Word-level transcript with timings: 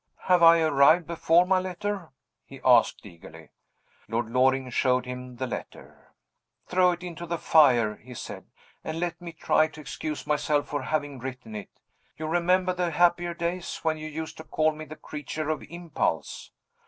"Have 0.23 0.41
I 0.41 0.59
arrived 0.61 1.05
before 1.05 1.45
my 1.45 1.59
letter?" 1.59 2.09
he 2.43 2.59
asked 2.65 3.05
eagerly. 3.05 3.49
Lord 4.07 4.31
Loring 4.31 4.71
showed 4.71 5.05
him 5.05 5.35
the 5.35 5.45
letter. 5.45 6.15
"Throw 6.65 6.93
it 6.93 7.03
into 7.03 7.27
the 7.27 7.37
fire," 7.37 7.97
he 7.97 8.15
said, 8.15 8.45
"and 8.83 8.99
let 8.99 9.21
me 9.21 9.31
try 9.31 9.67
to 9.67 9.79
excuse 9.79 10.25
myself 10.25 10.67
for 10.69 10.81
having 10.81 11.19
written 11.19 11.53
it. 11.55 11.69
You 12.17 12.25
remember 12.25 12.73
the 12.73 12.89
happier 12.89 13.35
days 13.35 13.77
when 13.83 13.99
you 13.99 14.07
used 14.07 14.37
to 14.37 14.43
call 14.43 14.71
me 14.71 14.85
the 14.85 14.95
creature 14.95 15.51
of 15.51 15.61
impulse? 15.69 16.49